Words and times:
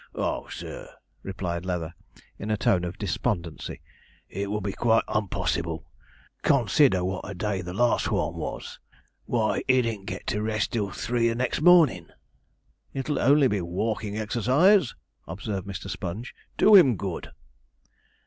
'Oh, 0.15 0.47
sur,' 0.47 0.89
replied 1.21 1.63
Leather, 1.63 1.93
in 2.39 2.49
a 2.49 2.57
tone 2.57 2.83
of 2.85 2.97
despondency, 2.97 3.81
'it 4.29 4.49
would 4.49 4.63
be 4.63 4.71
quite 4.73 5.03
unpossible. 5.07 5.85
Consider 6.41 7.05
wot 7.05 7.21
a 7.23 7.35
day 7.35 7.61
the 7.61 7.71
last 7.71 8.09
one 8.09 8.33
was; 8.33 8.79
why, 9.25 9.61
he 9.67 9.83
didn't 9.83 10.05
get 10.07 10.25
to 10.25 10.41
rest 10.41 10.71
till 10.73 10.89
three 10.89 11.29
the 11.29 11.35
next 11.35 11.61
mornin'.' 11.61 12.09
'It'll 12.95 13.19
only 13.19 13.47
be 13.47 13.61
walking 13.61 14.17
exercise,' 14.17 14.95
observed 15.27 15.67
Mr. 15.67 15.87
Sponge; 15.87 16.33
'do 16.57 16.73
him 16.73 16.95
good.' 16.97 17.29